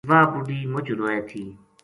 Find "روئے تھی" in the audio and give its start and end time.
0.99-1.43